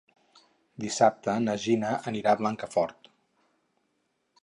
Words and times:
Dissabte 0.85 1.35
na 1.45 1.55
Gina 1.65 1.93
anirà 2.13 2.35
a 2.35 2.41
Blancafort. 2.43 3.15